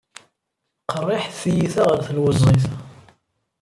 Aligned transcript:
Qeṛṛiḥet 0.91 1.37
tiyita 1.41 1.81
ɣeṛ 1.87 1.99
telweẓẓit. 2.07 2.63